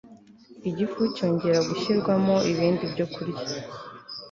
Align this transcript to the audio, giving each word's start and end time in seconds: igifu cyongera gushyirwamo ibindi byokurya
igifu 0.69 1.01
cyongera 1.15 1.59
gushyirwamo 1.69 2.35
ibindi 2.51 2.83
byokurya 2.93 3.45